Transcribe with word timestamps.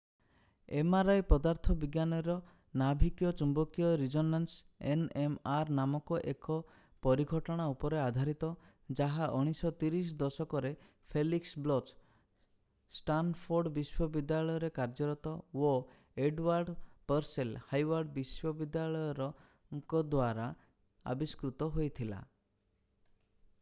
mri 0.91 1.15
ପଦାର୍ଥ 1.31 1.73
ବିଜ୍ଞାନର 1.81 2.35
ନାଭିକୀୟ 2.81 3.33
ଚୂମ୍ବକୀୟ 3.41 3.89
ରିଜୋନାନ୍ସ 4.01 4.87
nmr 4.93 5.73
ନାମକ 5.79 6.17
ଏକ 6.31 6.55
ପରିଘଟଣା 7.07 7.67
ଉପରେ 7.73 7.99
ଆଧାରିତ 8.05 8.49
ଯାହା 9.01 9.27
1930 9.41 10.09
ଦଶକରେ 10.23 10.71
ଫେଲିକ୍ସ 11.15 11.63
ବ୍ଲୋଚ୍‍ 11.67 11.93
ଷ୍ଟାନଫୋର୍ଡ 13.01 13.73
ବିଶ୍ୱବିଦ୍ୟାଳୟରେ 13.79 14.71
କାର୍ଯ୍ୟରତ 14.81 15.35
ଓ 15.69 15.71
ଏଡୱାର୍ଡ 16.27 16.75
ପର୍ସେଲ 17.13 17.63
ହାର୍ଭାର୍ଡ 17.71 18.15
ବିଶ୍ୱବିଦ୍ୟାଳୟରଙ୍କ 18.19 20.03
ଦ୍ୱାରା 20.15 20.53
ଆବିଷ୍କୃତ 21.15 21.73
ହୋଇଥିଲା। 21.77 22.23